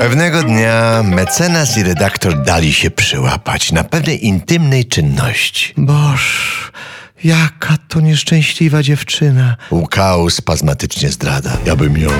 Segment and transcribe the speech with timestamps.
[0.00, 5.74] Pewnego dnia mecenas i redaktor dali się przyłapać na pewnej intymnej czynności.
[5.76, 6.72] Boż,
[7.24, 9.56] jaka to nieszczęśliwa dziewczyna.
[9.70, 11.56] Łkał spazmatycznie zdrada.
[11.66, 12.10] Ja bym ją...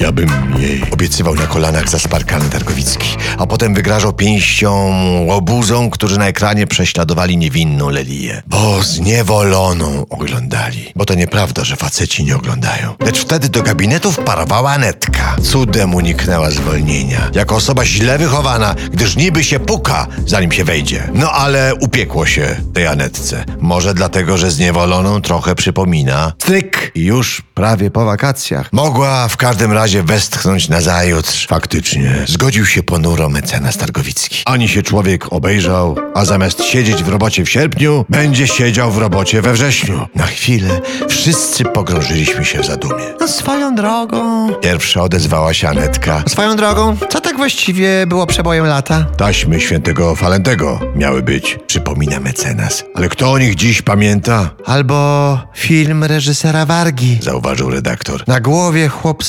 [0.00, 0.28] Ja bym
[0.58, 0.82] jej...
[0.90, 4.92] Obiecywał na kolanach zasparkany Targowicki, a potem wygrażał pięścią
[5.26, 8.42] łobuzą, którzy na ekranie prześladowali niewinną Lelię.
[8.46, 10.92] Bo zniewoloną oglądali.
[10.96, 12.94] Bo to nieprawda, że faceci nie oglądają.
[13.00, 15.36] Lecz wtedy do gabinetu wparowała Anetka.
[15.42, 17.30] Cudem uniknęła zwolnienia.
[17.34, 21.08] Jako osoba źle wychowana, gdyż niby się puka, zanim się wejdzie.
[21.14, 23.44] No ale upiekło się tej Anetce.
[23.60, 26.32] Może dlatego, że zniewoloną trochę przypomina.
[26.38, 26.92] Tryk!
[26.94, 28.72] Już prawie po wakacjach.
[28.72, 31.46] Mogła w każdym razie westchnąć na zajutrz.
[31.46, 32.24] Faktycznie.
[32.26, 34.42] Zgodził się ponuro mecenas Targowicki.
[34.46, 39.42] Ani się człowiek obejrzał, a zamiast siedzieć w robocie w sierpniu, będzie siedział w robocie
[39.42, 40.06] we wrześniu.
[40.14, 43.04] Na chwilę wszyscy pogrążyliśmy się w zadumie.
[43.20, 44.48] No swoją drogą.
[44.54, 46.22] Pierwsza odezwała się Anetka.
[46.28, 49.06] Swoją drogą, co tak właściwie było przebojem lata?
[49.16, 52.84] Taśmy świętego Falentego miały być, przypomina mecenas.
[52.94, 54.50] Ale kto o nich dziś pamięta?
[54.66, 57.18] Albo film reżysera Wargi.
[57.22, 58.24] Zauważył redaktor.
[58.28, 59.24] Na głowie chłop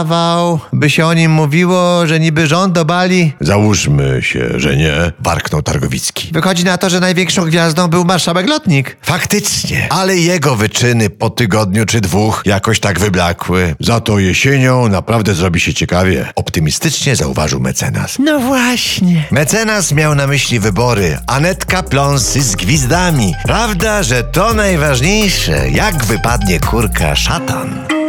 [0.00, 3.32] stawał, by się o nim mówiło, że niby rząd obali.
[3.40, 6.30] Załóżmy się, że nie, warknął Targowicki.
[6.32, 8.96] Wychodzi na to, że największą gwiazdą był marszałek lotnik.
[9.02, 13.74] Faktycznie, ale jego wyczyny po tygodniu czy dwóch jakoś tak wyblakły.
[13.80, 16.28] Za to jesienią naprawdę zrobi się ciekawie.
[16.34, 18.16] Optymistycznie zauważył mecenas.
[18.18, 19.24] No właśnie.
[19.30, 23.34] Mecenas miał na myśli wybory, Anetka pląsy z gwizdami.
[23.44, 27.99] Prawda, że to najważniejsze, jak wypadnie kurka szatan.